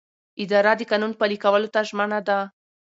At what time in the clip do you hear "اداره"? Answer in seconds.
0.43-0.73